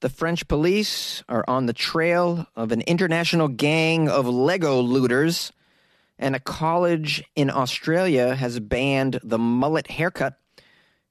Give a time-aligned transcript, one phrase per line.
[0.00, 5.52] The French police are on the trail of an international gang of Lego looters,
[6.18, 10.38] and a college in Australia has banned the mullet haircut.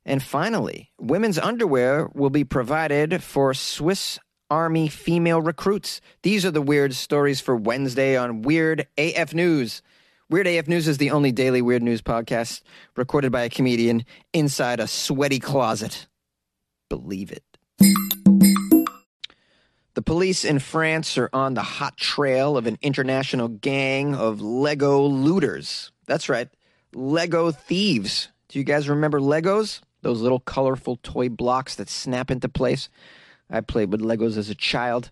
[0.06, 4.20] And finally, women's underwear will be provided for Swiss
[4.52, 6.00] Army female recruits.
[6.22, 9.82] These are the weird stories for Wednesday on Weird AF News.
[10.30, 12.62] Weird AF News is the only daily weird news podcast
[12.96, 16.06] recorded by a comedian inside a sweaty closet.
[16.88, 18.15] Believe it.
[19.96, 25.02] The police in France are on the hot trail of an international gang of Lego
[25.02, 25.94] looters.
[26.06, 26.50] That's right,
[26.94, 28.28] Lego thieves.
[28.50, 29.80] Do you guys remember Legos?
[30.02, 32.90] Those little colorful toy blocks that snap into place.
[33.50, 35.12] I played with Legos as a child.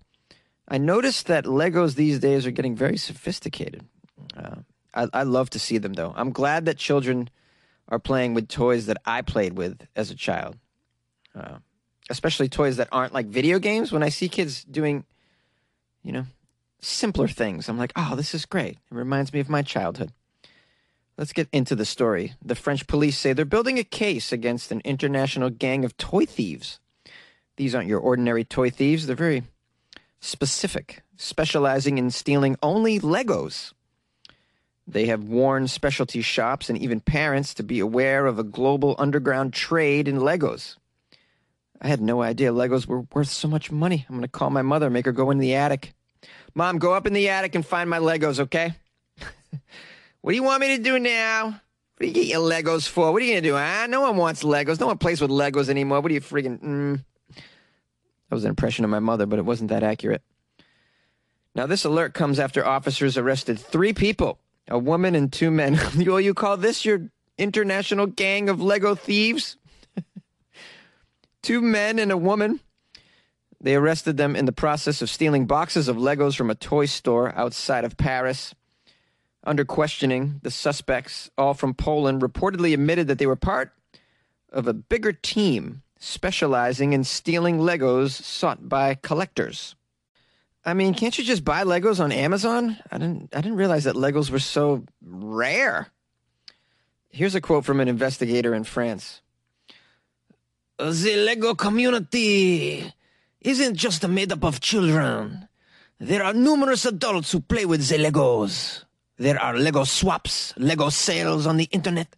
[0.67, 3.86] I noticed that Legos these days are getting very sophisticated.
[4.36, 4.58] Uh,
[4.94, 6.13] I, I love to see them, though.
[6.16, 7.30] I'm glad that children
[7.88, 10.58] are playing with toys that I played with as a child.
[11.34, 11.59] Uh,
[12.09, 13.91] especially toys that aren't like video games.
[13.91, 15.05] When I see kids doing,
[16.03, 16.25] you know,
[16.81, 18.73] simpler things, I'm like, oh, this is great.
[18.73, 20.11] It reminds me of my childhood.
[21.17, 22.33] Let's get into the story.
[22.44, 26.80] The French police say they're building a case against an international gang of toy thieves.
[27.55, 29.44] These aren't your ordinary toy thieves, they're very
[30.19, 33.73] specific, specializing in stealing only Legos.
[34.88, 39.53] They have warned specialty shops and even parents to be aware of a global underground
[39.53, 40.78] trade in Legos.
[41.84, 44.06] I had no idea Legos were worth so much money.
[44.08, 45.94] I'm going to call my mother, make her go in the attic.
[46.56, 48.73] Mom, go up in the attic and find my Legos, okay?
[50.22, 51.45] what do you want me to do now?
[51.45, 53.12] What do you get your Legos for?
[53.12, 53.56] What are you going to do?
[53.58, 54.80] Ah, no one wants Legos.
[54.80, 56.00] No one plays with Legos anymore.
[56.00, 56.64] What are you freaking.
[56.64, 57.03] Mm.
[58.30, 60.22] That was an impression of my mother, but it wasn't that accurate.
[61.53, 65.78] Now, this alert comes after officers arrested three people a woman and two men.
[65.97, 69.58] you, you call this your international gang of Lego thieves?
[71.44, 72.59] Two men and a woman.
[73.61, 77.33] They arrested them in the process of stealing boxes of Legos from a toy store
[77.38, 78.55] outside of Paris.
[79.45, 83.73] Under questioning, the suspects, all from Poland, reportedly admitted that they were part
[84.51, 89.75] of a bigger team specializing in stealing Legos sought by collectors.
[90.66, 92.78] I mean, can't you just buy Legos on Amazon?
[92.91, 95.88] I didn't I didn't realize that Legos were so rare.
[97.09, 99.22] Here's a quote from an investigator in France.
[100.83, 102.91] The Lego community
[103.39, 105.47] isn't just made up of children.
[105.97, 108.83] There are numerous adults who play with the Legos.
[109.17, 112.13] There are Lego swaps, Lego sales on the internet.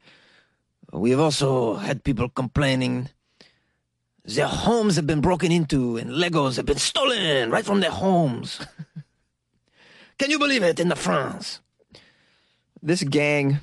[0.92, 3.10] We've also had people complaining
[4.24, 8.66] their homes have been broken into and Legos have been stolen right from their homes.
[10.18, 11.62] Can you believe it in the France?
[12.82, 13.60] This gang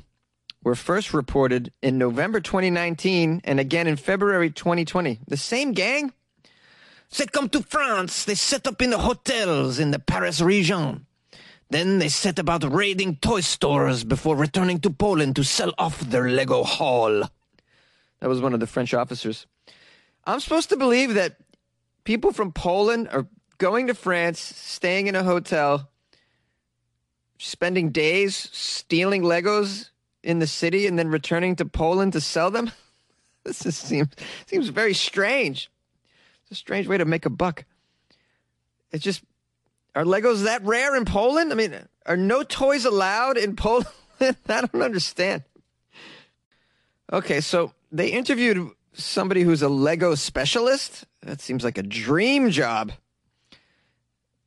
[0.63, 5.21] were first reported in November 2019 and again in February 2020.
[5.27, 6.13] The same gang?
[7.17, 8.25] They come to France.
[8.25, 11.07] They set up in the hotels in the Paris region.
[11.69, 16.29] Then they set about raiding toy stores before returning to Poland to sell off their
[16.29, 17.25] Lego haul.
[18.21, 19.47] That was one of the French officers.
[20.25, 21.37] I'm supposed to believe that
[22.05, 23.27] people from Poland are
[23.59, 25.91] going to France, staying in a hotel,
[27.39, 29.92] spending days stealing Legos
[30.23, 32.71] in the city, and then returning to Poland to sell them.
[33.45, 34.07] This is, seems
[34.47, 35.69] seems very strange.
[36.43, 37.65] It's a strange way to make a buck.
[38.93, 39.25] It's just
[39.95, 41.53] are Legos that rare in Poland?
[41.53, 41.75] I mean,
[42.07, 43.89] are no toys allowed in Poland?
[44.21, 45.43] I don't understand.
[47.13, 51.05] Okay, so they interviewed somebody who's a Lego specialist?
[51.23, 52.93] That seems like a dream job.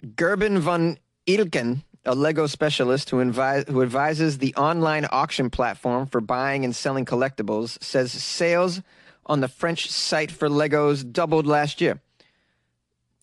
[0.04, 0.98] Gerben van
[1.28, 7.06] Ilken, a Lego specialist who, who advises the online auction platform for buying and selling
[7.06, 8.82] collectibles, says sales
[9.26, 12.02] on the French site for Legos doubled last year.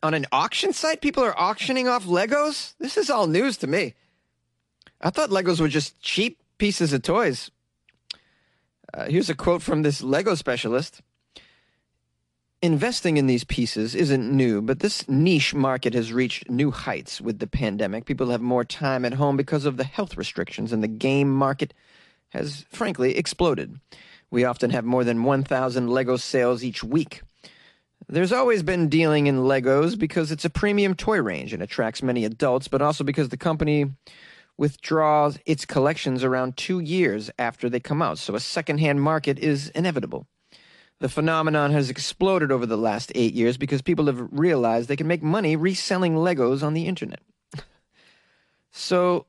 [0.03, 2.75] On an auction site, people are auctioning off Legos?
[2.78, 3.94] This is all news to me.
[5.00, 7.50] I thought Legos were just cheap pieces of toys.
[8.93, 11.03] Uh, here's a quote from this Lego specialist.
[12.62, 17.41] Investing in these pieces isn't new, but this niche market has reached new heights with
[17.41, 18.05] the pandemic.
[18.05, 21.75] People have more time at home because of the health restrictions, and the game market
[22.29, 23.81] has frankly exploded.
[24.31, 27.23] We often have more than 1,000 Lego sales each week.
[28.09, 32.25] There's always been dealing in Legos because it's a premium toy range and attracts many
[32.25, 33.91] adults, but also because the company
[34.56, 39.69] withdraws its collections around two years after they come out, so a secondhand market is
[39.70, 40.29] inevitable.
[41.02, 45.08] The phenomenon has exploded over the last eight years because people have realized they can
[45.08, 47.19] make money reselling Legos on the internet.
[48.70, 49.26] so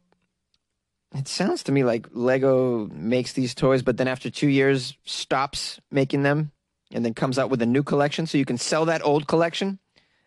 [1.15, 5.79] it sounds to me like Lego makes these toys, but then after two years stops
[5.89, 6.51] making them
[6.91, 9.79] and then comes out with a new collection so you can sell that old collection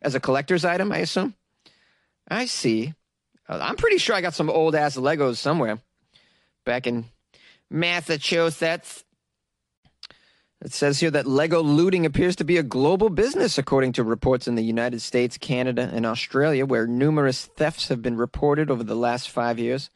[0.03, 1.37] As a collector's item, I assume?
[2.27, 2.93] I see.
[3.49, 5.79] Uh, I'm pretty sure I got some old ass Legos somewhere
[6.65, 7.05] back in
[7.71, 9.05] Massachusetts.
[10.65, 14.49] It says here that Lego looting appears to be a global business, according to reports
[14.49, 18.97] in the United States, Canada, and Australia, where numerous thefts have been reported over the
[18.97, 19.91] last five years.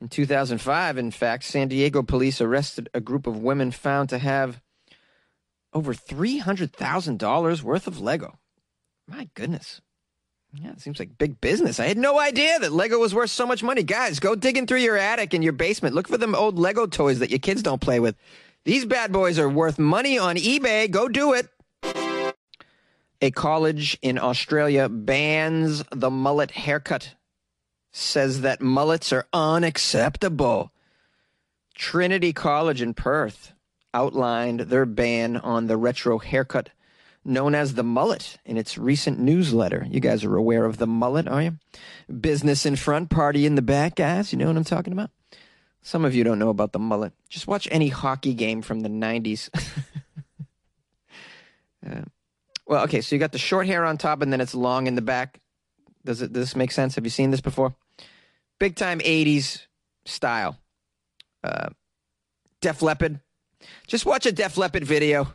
[0.00, 4.60] In 2005, in fact, San Diego police arrested a group of women found to have
[5.72, 8.38] over $300,000 worth of Lego.
[9.08, 9.80] My goodness.
[10.52, 11.80] Yeah, it seems like big business.
[11.80, 13.82] I had no idea that Lego was worth so much money.
[13.82, 15.94] Guys, go digging through your attic and your basement.
[15.94, 18.16] Look for them old Lego toys that your kids don't play with.
[18.64, 20.90] These bad boys are worth money on eBay.
[20.90, 21.48] Go do it.
[23.20, 27.14] A college in Australia bans the mullet haircut,
[27.92, 30.72] says that mullets are unacceptable.
[31.74, 33.52] Trinity College in Perth
[33.94, 36.70] outlined their ban on the retro haircut
[37.24, 39.86] known as the mullet in its recent newsletter.
[39.88, 41.58] You guys are aware of the mullet, are you?
[42.20, 44.32] Business in front, party in the back, guys.
[44.32, 45.10] You know what I'm talking about?
[45.82, 47.12] Some of you don't know about the mullet.
[47.28, 49.50] Just watch any hockey game from the 90s.
[51.86, 52.02] uh,
[52.66, 54.94] well, okay, so you got the short hair on top and then it's long in
[54.94, 55.40] the back.
[56.04, 56.94] Does it does this make sense?
[56.94, 57.74] Have you seen this before?
[58.58, 59.66] Big time 80s
[60.04, 60.56] style.
[61.42, 61.70] Uh,
[62.60, 63.20] Def Leppard.
[63.86, 65.34] Just watch a Def Leppard video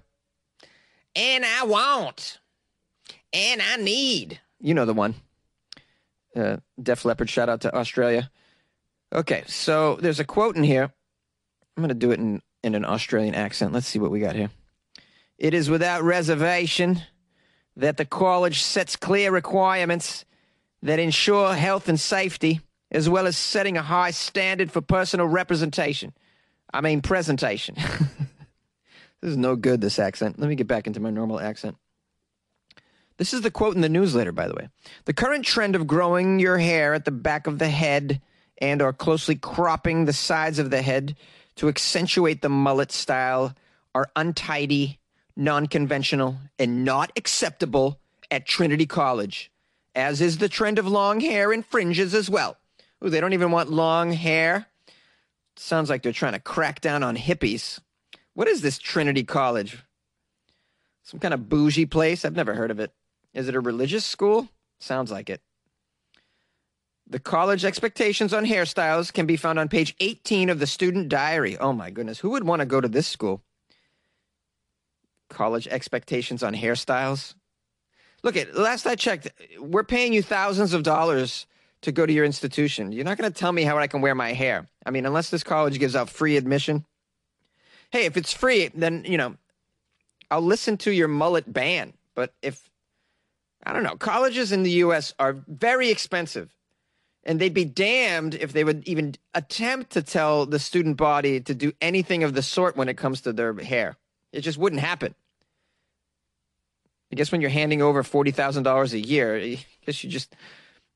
[1.18, 2.40] and I want,
[3.34, 4.40] and I need.
[4.62, 5.16] You know the one.
[6.36, 8.30] Uh, Def Leppard, shout out to Australia.
[9.14, 10.92] Okay, so there's a quote in here.
[11.76, 13.74] I'm going to do it in, in an Australian accent.
[13.74, 14.50] Let's see what we got here.
[15.38, 17.02] It is without reservation
[17.76, 20.26] that the college sets clear requirements
[20.82, 22.62] that ensure health and safety,
[22.92, 26.14] as well as setting a high standard for personal representation.
[26.74, 27.76] I mean, presentation.
[29.22, 30.40] This is no good, this accent.
[30.40, 31.76] Let me get back into my normal accent.
[33.18, 34.70] This is the quote in the newsletter, by the way.
[35.06, 38.22] The current trend of growing your hair at the back of the head
[38.60, 41.16] and or closely cropping the sides of the head
[41.56, 43.56] to accentuate the mullet style
[43.94, 45.00] are untidy,
[45.36, 48.00] non-conventional, and not acceptable
[48.30, 49.52] at Trinity College,
[49.96, 52.58] as is the trend of long hair and fringes as well.
[53.04, 54.68] Ooh, they don't even want long hair.
[55.56, 57.80] Sounds like they're trying to crack down on hippies.
[58.34, 59.84] What is this Trinity College?
[61.04, 62.26] Some kind of bougie place?
[62.26, 62.92] I've never heard of it.
[63.34, 64.50] Is it a religious school?
[64.80, 65.42] Sounds like it.
[67.10, 71.58] The college expectations on hairstyles can be found on page 18 of the student diary.
[71.58, 73.42] Oh my goodness, who would want to go to this school?
[75.30, 77.36] College expectations on hairstyles?
[78.24, 81.46] Look at last I checked, we're paying you thousands of dollars
[81.82, 82.92] to go to your institution.
[82.92, 84.68] You're not going to tell me how I can wear my hair.
[84.86, 86.86] I mean, unless this college gives out free admission
[87.92, 89.36] hey, if it's free, then you know,
[90.30, 91.94] I'll listen to your mullet ban.
[92.16, 92.70] But if
[93.64, 95.14] I don't know, colleges in the U.S.
[95.20, 96.54] are very expensive,
[97.28, 101.54] and they'd be damned if they would even attempt to tell the student body to
[101.54, 103.98] do anything of the sort when it comes to their hair.
[104.32, 105.14] It just wouldn't happen.
[107.12, 110.36] I guess when you're handing over forty thousand dollars a year, I guess you just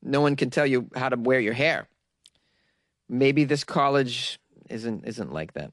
[0.02, 1.86] no one can tell you how to wear your hair.
[3.08, 4.40] Maybe this college
[4.70, 5.72] isn't isn't like that.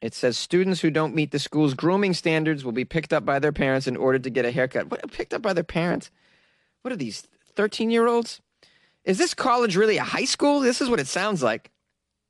[0.00, 3.38] It says students who don't meet the school's grooming standards will be picked up by
[3.38, 4.90] their parents in order to get a haircut.
[4.90, 6.10] What, picked up by their parents?
[6.82, 8.40] What are these, 13 year olds?
[9.04, 10.60] Is this college really a high school?
[10.60, 11.70] This is what it sounds like.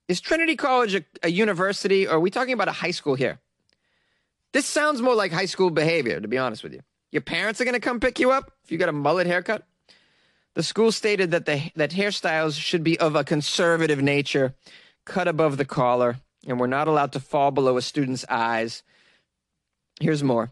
[0.09, 3.39] Is Trinity College a, a university, or are we talking about a high school here?
[4.53, 6.81] This sounds more like high school behavior, to be honest with you.
[7.11, 9.67] Your parents are going to come pick you up if you got a mullet haircut?
[10.55, 14.55] The school stated that, the, that hairstyles should be of a conservative nature,
[15.05, 18.83] cut above the collar and we're not allowed to fall below a student's eyes.
[20.01, 20.51] Here's more.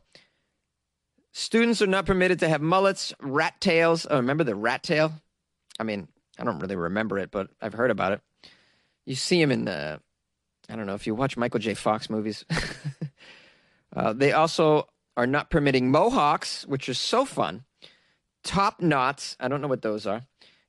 [1.32, 4.06] Students are not permitted to have mullets, rat tails.
[4.08, 5.12] Oh, remember the rat tail?
[5.80, 6.08] I mean,
[6.38, 8.20] I don't really remember it, but I've heard about it.
[9.06, 10.00] You see him in the,
[10.68, 11.72] I don't know if you watch Michael J.
[11.72, 12.44] Fox movies.
[13.96, 17.64] uh, they also are not permitting mohawks, which is so fun,
[18.44, 19.36] top knots.
[19.40, 20.26] I don't know what those are.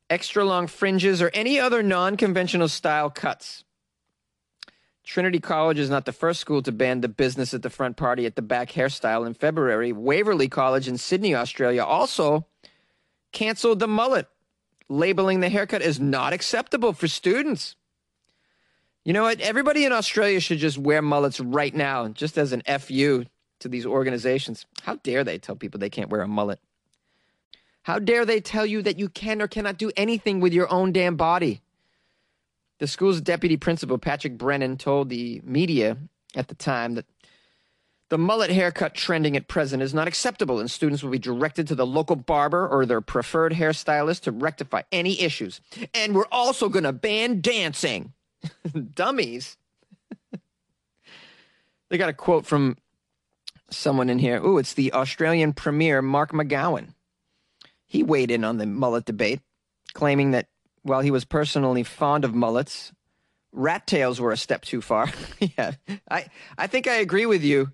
[0.10, 3.65] Extra long fringes or any other non conventional style cuts.
[5.03, 8.25] Trinity College is not the first school to ban the business at the front party
[8.25, 9.91] at the back hairstyle in February.
[9.91, 12.46] Waverley College in Sydney, Australia also
[13.32, 14.27] canceled the mullet,
[14.91, 17.75] labeling the haircut as not acceptable for students.
[19.03, 19.39] You know what?
[19.39, 23.25] Everybody in Australia should just wear mullets right now, just as an FU
[23.60, 24.65] to these organizations.
[24.83, 26.60] How dare they tell people they can't wear a mullet?
[27.83, 30.91] How dare they tell you that you can or cannot do anything with your own
[30.91, 31.62] damn body?
[32.77, 35.98] The school's deputy principal, Patrick Brennan, told the media
[36.36, 37.05] at the time that
[38.12, 41.75] The mullet haircut trending at present is not acceptable, and students will be directed to
[41.75, 45.62] the local barber or their preferred hairstylist to rectify any issues.
[45.94, 48.12] And we're also going to ban dancing.
[48.94, 49.56] Dummies.
[51.89, 52.75] they got a quote from
[53.70, 54.44] someone in here.
[54.44, 56.89] Ooh, it's the Australian Premier, Mark McGowan.
[57.88, 59.39] He weighed in on the mullet debate,
[59.94, 60.48] claiming that
[60.82, 62.91] while he was personally fond of mullets,
[63.53, 65.10] rat tails were a step too far.
[65.39, 65.75] yeah,
[66.10, 66.25] I,
[66.58, 67.72] I think I agree with you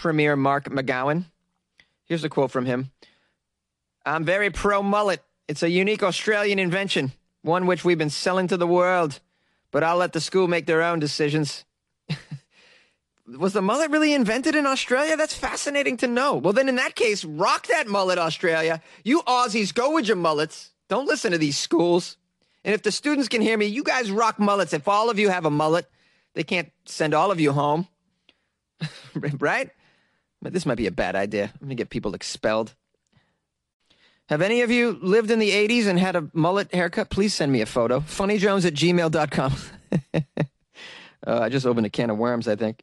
[0.00, 1.24] Premier Mark McGowan.
[2.06, 2.90] Here's a quote from him
[4.04, 5.22] I'm very pro mullet.
[5.46, 9.20] It's a unique Australian invention, one which we've been selling to the world,
[9.70, 11.64] but I'll let the school make their own decisions.
[13.26, 15.18] Was the mullet really invented in Australia?
[15.18, 16.36] That's fascinating to know.
[16.36, 18.80] Well, then in that case, rock that mullet, Australia.
[19.04, 20.70] You Aussies, go with your mullets.
[20.88, 22.16] Don't listen to these schools.
[22.64, 24.72] And if the students can hear me, you guys rock mullets.
[24.72, 25.88] If all of you have a mullet,
[26.32, 27.86] they can't send all of you home.
[29.38, 29.70] right?
[30.42, 31.44] This might be a bad idea.
[31.44, 32.74] I'm going to get people expelled.
[34.28, 37.10] Have any of you lived in the 80s and had a mullet haircut?
[37.10, 38.00] Please send me a photo.
[38.00, 39.54] Funnyjones at gmail.com.
[41.26, 42.82] uh, I just opened a can of worms, I think.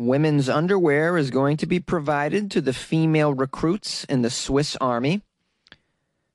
[0.00, 5.20] Women's underwear is going to be provided to the female recruits in the Swiss Army.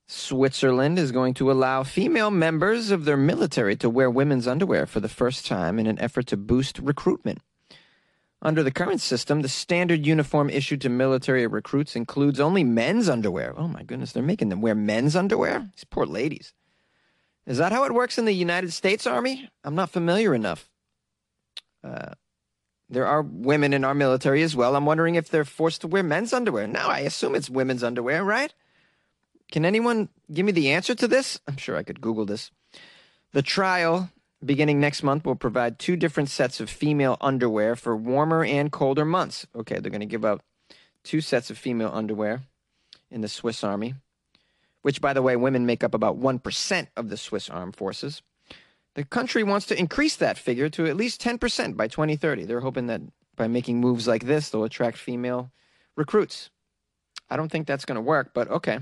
[0.05, 4.99] Switzerland is going to allow female members of their military to wear women's underwear for
[4.99, 7.39] the first time in an effort to boost recruitment.
[8.39, 13.55] Under the current system, the standard uniform issued to military recruits includes only men's underwear.
[13.57, 15.71] Oh my goodness, they're making them wear men's underwear?
[15.75, 16.53] These poor ladies.
[17.47, 19.49] Is that how it works in the United States Army?
[19.63, 20.69] I'm not familiar enough.
[21.83, 22.11] Uh,
[22.89, 24.75] there are women in our military as well.
[24.75, 26.67] I'm wondering if they're forced to wear men's underwear.
[26.67, 28.53] Now, I assume it's women's underwear, right?
[29.51, 31.39] Can anyone give me the answer to this?
[31.47, 32.51] I'm sure I could Google this.
[33.33, 34.09] The trial,
[34.43, 39.05] beginning next month, will provide two different sets of female underwear for warmer and colder
[39.05, 39.47] months.
[39.55, 40.41] Okay, they're going to give out
[41.03, 42.43] two sets of female underwear
[43.11, 43.95] in the Swiss Army,
[44.81, 48.21] which, by the way, women make up about 1% of the Swiss armed forces.
[48.95, 52.45] The country wants to increase that figure to at least 10% by 2030.
[52.45, 53.01] They're hoping that
[53.35, 55.51] by making moves like this, they'll attract female
[55.95, 56.49] recruits.
[57.29, 58.79] I don't think that's going to work, but okay.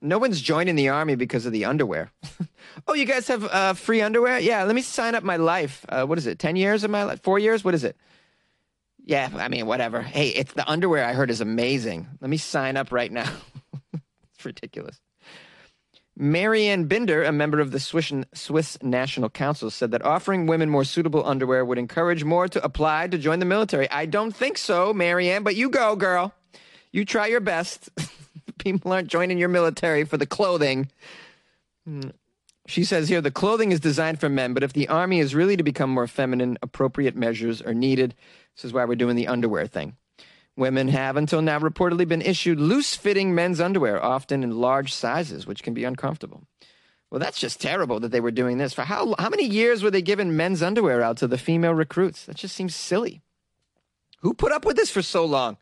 [0.00, 2.12] No one's joining the army because of the underwear.
[2.86, 4.38] oh, you guys have uh, free underwear?
[4.38, 5.84] Yeah, let me sign up my life.
[5.88, 6.38] Uh, what is it?
[6.38, 7.20] 10 years of my life?
[7.22, 7.64] Four years?
[7.64, 7.96] What is it?
[9.04, 10.02] Yeah, I mean, whatever.
[10.02, 12.06] Hey, it's the underwear I heard is amazing.
[12.20, 13.32] Let me sign up right now.
[13.92, 15.00] it's ridiculous.
[16.20, 20.82] Marianne Binder, a member of the Swiss, Swiss National Council, said that offering women more
[20.82, 23.88] suitable underwear would encourage more to apply to join the military.
[23.88, 26.34] I don't think so, Marianne, but you go, girl.
[26.90, 27.88] You try your best.
[28.58, 30.90] People aren't joining your military for the clothing.
[31.86, 32.08] Hmm.
[32.66, 35.56] She says here the clothing is designed for men, but if the army is really
[35.56, 38.16] to become more feminine, appropriate measures are needed.
[38.56, 39.96] This is why we're doing the underwear thing.
[40.58, 45.46] Women have until now reportedly been issued loose fitting men's underwear, often in large sizes,
[45.46, 46.42] which can be uncomfortable.
[47.10, 48.74] Well, that's just terrible that they were doing this.
[48.74, 52.24] For how, how many years were they giving men's underwear out to the female recruits?
[52.24, 53.22] That just seems silly.
[54.22, 55.58] Who put up with this for so long?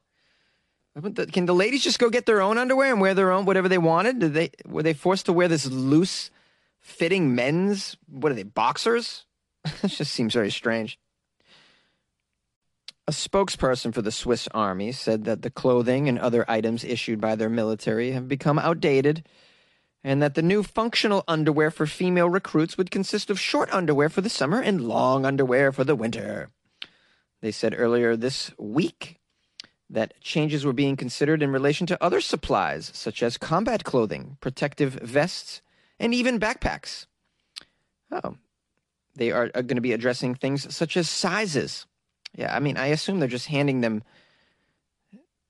[1.30, 3.76] Can the ladies just go get their own underwear and wear their own whatever they
[3.76, 4.18] wanted?
[4.18, 6.30] Did they were they forced to wear this loose
[6.80, 9.26] fitting men's what are they boxers?
[9.82, 10.98] it just seems very strange.
[13.08, 17.36] A spokesperson for the Swiss army said that the clothing and other items issued by
[17.36, 19.24] their military have become outdated
[20.02, 24.22] and that the new functional underwear for female recruits would consist of short underwear for
[24.22, 26.50] the summer and long underwear for the winter.
[27.42, 29.20] They said earlier this week
[29.88, 34.94] that changes were being considered in relation to other supplies, such as combat clothing, protective
[34.94, 35.62] vests,
[36.00, 37.06] and even backpacks.
[38.10, 38.36] Oh,
[39.14, 41.86] they are, are going to be addressing things such as sizes
[42.36, 44.04] yeah, I mean, I assume they're just handing them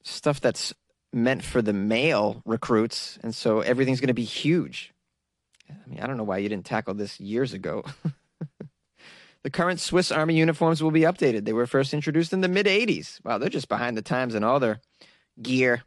[0.05, 0.73] stuff that's
[1.13, 4.95] meant for the male recruits, and so everything's going to be huge.
[5.69, 7.85] I mean, I don't know why you didn't tackle this years ago.
[9.43, 11.45] the current Swiss Army uniforms will be updated.
[11.45, 13.25] They were first introduced in the mid 80s.
[13.25, 14.81] Wow, they're just behind the times in all their
[15.43, 15.83] gear.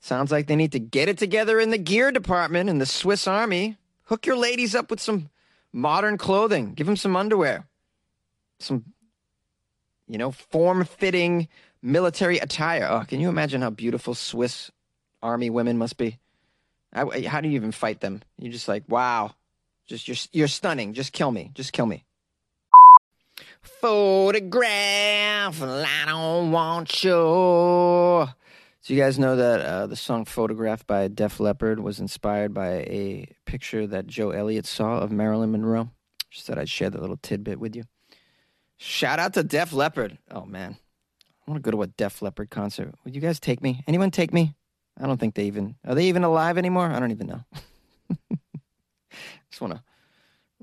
[0.00, 3.28] Sounds like they need to get it together in the gear department in the Swiss
[3.28, 3.76] Army.
[4.04, 5.28] Hook your ladies up with some
[5.74, 6.72] modern clothing.
[6.72, 7.66] Give them some underwear,
[8.58, 8.86] some
[10.10, 11.46] You know, form fitting
[11.82, 12.88] military attire.
[12.90, 14.72] Oh, can you imagine how beautiful Swiss
[15.22, 16.18] army women must be?
[16.92, 18.22] How, how do you even fight them?
[18.36, 19.36] You're just like, wow,
[19.86, 20.94] just you're you're stunning.
[20.94, 21.52] Just kill me.
[21.54, 22.04] Just kill me.
[23.62, 27.10] Photograph, I don't want you.
[27.10, 32.68] So you guys know that uh, the song "Photograph" by Def Leppard was inspired by
[32.68, 35.90] a picture that Joe Elliott saw of Marilyn Monroe.
[36.30, 37.84] Just thought I'd share that little tidbit with you.
[38.82, 40.16] Shout out to Def Leppard.
[40.30, 40.74] Oh man,
[41.46, 42.94] I want to go to a Def Leppard concert.
[43.04, 43.84] Would you guys take me?
[43.86, 44.54] Anyone take me?
[44.98, 46.86] I don't think they even are they even alive anymore?
[46.86, 47.44] I don't even know.
[49.50, 49.82] Just want to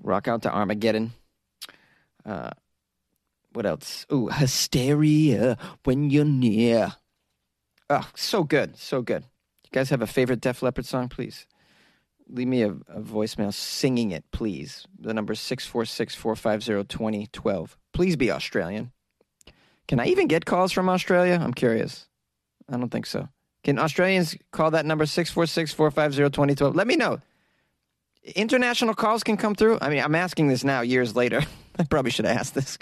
[0.01, 1.13] rock out to Armageddon.
[2.25, 2.49] Uh,
[3.53, 4.07] what else?
[4.11, 6.95] Ooh, hysteria when you're near.
[7.87, 9.25] Oh, so good, so good.
[9.63, 11.45] You guys have a favorite Def Leppard song, please?
[12.29, 14.85] Leave me a, a voicemail singing it, please.
[14.99, 17.77] The number is 646 450 2012.
[17.93, 18.91] Please be Australian.
[19.87, 21.39] Can I even get calls from Australia?
[21.41, 22.07] I'm curious.
[22.69, 23.29] I don't think so.
[23.63, 26.75] Can Australians call that number 646 450 2012?
[26.75, 27.19] Let me know.
[28.35, 29.77] International calls can come through.
[29.81, 31.41] I mean, I'm asking this now, years later.
[31.79, 32.77] I probably should have asked this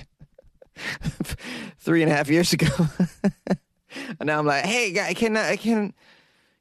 [1.80, 2.68] three and a half years ago.
[4.20, 5.94] and now I'm like, hey, I can uh, can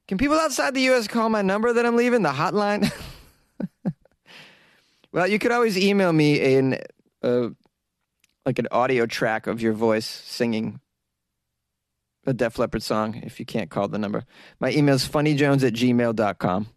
[0.07, 1.07] can people outside the U.S.
[1.07, 2.91] call my number that I'm leaving, the hotline?
[5.11, 6.79] well, you could always email me in
[7.23, 7.49] uh,
[8.45, 10.79] like an audio track of your voice singing
[12.25, 14.25] a Def Leppard song if you can't call the number.
[14.59, 16.67] My email is funnyjones at gmail.com.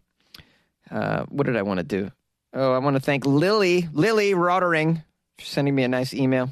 [0.89, 2.11] Uh, what did I want to do?
[2.53, 5.03] Oh, I want to thank Lily, Lily Rottering,
[5.37, 6.49] for sending me a nice email.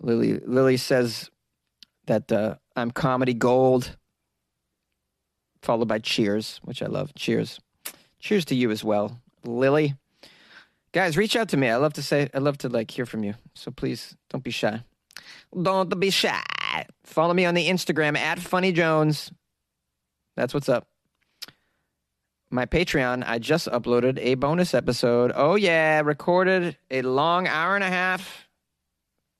[0.00, 1.30] Lily, Lily says
[2.06, 3.96] that uh, I'm comedy gold,
[5.62, 7.14] followed by cheers, which I love.
[7.14, 7.60] Cheers.
[8.20, 9.94] Cheers to you as well, Lily.
[10.92, 11.68] Guys, reach out to me.
[11.68, 13.34] I love to say, I love to like hear from you.
[13.54, 14.82] So please don't be shy.
[15.60, 16.42] Don't be shy.
[17.04, 19.30] Follow me on the Instagram at Funny Jones.
[20.36, 20.86] That's what's up.
[22.50, 25.32] My Patreon, I just uploaded a bonus episode.
[25.34, 28.48] Oh, yeah, recorded a long hour and a half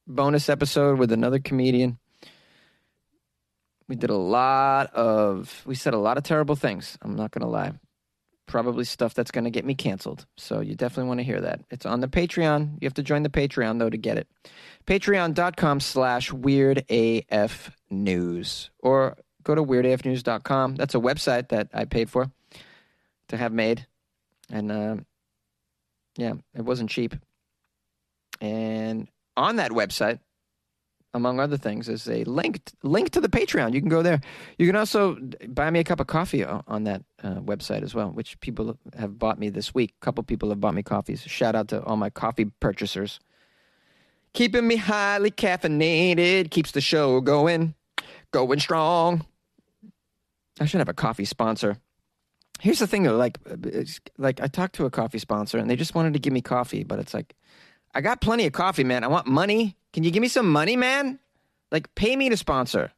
[0.06, 1.98] bonus episode with another comedian.
[3.88, 6.98] We did a lot of, we said a lot of terrible things.
[7.00, 7.72] I'm not going to lie.
[8.46, 10.26] Probably stuff that's going to get me canceled.
[10.36, 11.60] So you definitely want to hear that.
[11.70, 12.78] It's on the Patreon.
[12.80, 14.28] You have to join the Patreon, though, to get it.
[14.86, 18.70] Patreon.com slash Weird AF News.
[18.78, 20.76] Or go to weirdafnews.com.
[20.76, 22.30] That's a website that I paid for
[23.28, 23.86] to have made.
[24.50, 24.96] And uh,
[26.16, 27.14] yeah, it wasn't cheap.
[28.40, 30.20] And on that website,
[31.18, 33.74] among other things, is a link link to the Patreon.
[33.74, 34.20] You can go there.
[34.56, 38.10] You can also buy me a cup of coffee on that uh, website as well,
[38.10, 39.92] which people have bought me this week.
[40.00, 41.20] A couple people have bought me coffees.
[41.22, 43.20] Shout out to all my coffee purchasers.
[44.32, 47.74] Keeping me highly caffeinated keeps the show going,
[48.30, 49.26] going strong.
[50.60, 51.76] I should have a coffee sponsor.
[52.60, 53.38] Here's the thing though, like,
[54.18, 56.82] like I talked to a coffee sponsor and they just wanted to give me coffee,
[56.82, 57.34] but it's like,
[57.94, 59.02] I got plenty of coffee, man.
[59.04, 59.76] I want money.
[59.92, 61.18] Can you give me some money, man?
[61.70, 62.92] Like, pay me to sponsor.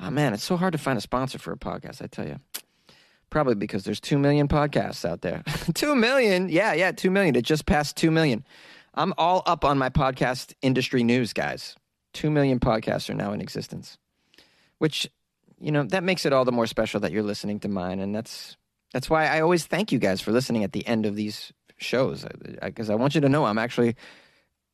[0.00, 2.02] Oh man, it's so hard to find a sponsor for a podcast.
[2.02, 2.38] I tell you,
[3.30, 5.42] probably because there's two million podcasts out there.
[5.74, 7.34] two million, yeah, yeah, two million.
[7.34, 8.44] It just passed two million.
[8.94, 11.74] I'm all up on my podcast industry news, guys.
[12.12, 13.98] Two million podcasts are now in existence,
[14.78, 15.08] which
[15.60, 18.14] you know that makes it all the more special that you're listening to mine, and
[18.14, 18.56] that's
[18.92, 22.24] that's why I always thank you guys for listening at the end of these shows
[22.60, 23.96] because I, I, I want you to know I'm actually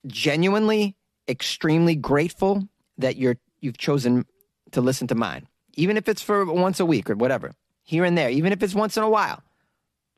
[0.06, 0.96] genuinely
[1.28, 4.26] extremely grateful that you're you've chosen
[4.72, 8.16] to listen to mine, even if it's for once a week or whatever, here and
[8.16, 9.42] there, even if it's once in a while.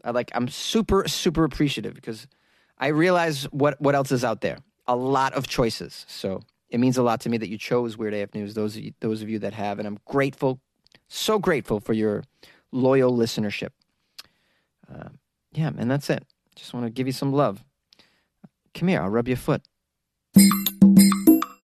[0.05, 2.27] I like I'm super super appreciative because
[2.79, 4.59] I realize what what else is out there.
[4.87, 6.05] A lot of choices.
[6.09, 8.55] So it means a lot to me that you chose Weird AF News.
[8.55, 10.61] Those of you, those of you that have, and I'm grateful,
[11.09, 12.25] so grateful for your
[12.73, 13.71] loyal listenership.
[14.92, 15.09] Uh,
[15.53, 16.25] yeah, and that's it.
[16.55, 17.64] Just want to give you some love.
[18.75, 19.62] Come here, I'll rub your foot.